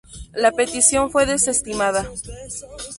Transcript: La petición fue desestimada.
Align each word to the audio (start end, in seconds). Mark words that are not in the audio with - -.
La 0.33 0.51
petición 0.51 1.11
fue 1.11 1.27
desestimada. 1.27 2.09